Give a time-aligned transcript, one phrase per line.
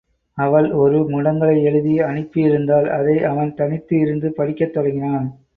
[0.37, 5.41] அவள் ஒரு முடங்கலை எழுதி அனுப்பி இருந்தாள் அதை அவன் தனித்து இருந்து படிக்கத் தொடங்கினான்.